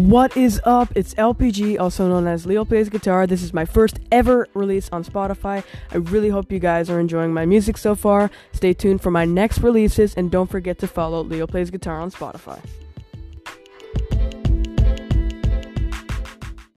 [0.00, 0.90] What is up?
[0.94, 3.26] It's LPG, also known as Leo Plays Guitar.
[3.26, 5.62] This is my first ever release on Spotify.
[5.90, 8.30] I really hope you guys are enjoying my music so far.
[8.52, 12.10] Stay tuned for my next releases and don't forget to follow Leo Plays Guitar on
[12.10, 12.58] Spotify.